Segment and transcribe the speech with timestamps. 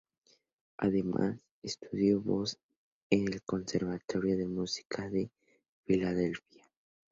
[0.77, 2.57] Además, estudió voz
[3.11, 5.29] en el Conservatorio de Música de
[5.85, 6.67] Filadelfia.